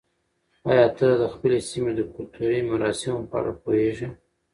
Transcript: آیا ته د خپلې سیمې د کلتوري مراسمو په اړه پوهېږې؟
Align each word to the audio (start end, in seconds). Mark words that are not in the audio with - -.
آیا 0.69 0.87
ته 0.97 1.07
د 1.21 1.23
خپلې 1.33 1.57
سیمې 1.69 1.91
د 1.95 2.01
کلتوري 2.13 2.59
مراسمو 2.71 3.27
په 3.29 3.35
اړه 3.39 3.51
پوهېږې؟ 3.63 4.07